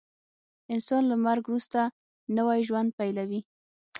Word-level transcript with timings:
انسان 0.73 1.01
له 1.11 1.15
مرګ 1.25 1.43
وروسته 1.47 1.81
نوی 2.37 2.59
ژوند 2.67 2.89
پیلوي 2.99 3.41